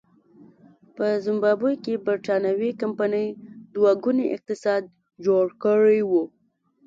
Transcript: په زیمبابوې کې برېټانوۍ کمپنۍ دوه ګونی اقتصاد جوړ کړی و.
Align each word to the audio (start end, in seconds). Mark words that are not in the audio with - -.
په 0.95 1.05
زیمبابوې 1.25 1.75
کې 1.83 2.01
برېټانوۍ 2.05 2.71
کمپنۍ 2.81 3.27
دوه 3.75 3.91
ګونی 4.03 4.25
اقتصاد 4.35 4.83
جوړ 5.25 5.45
کړی 5.63 6.01
و. 6.09 6.11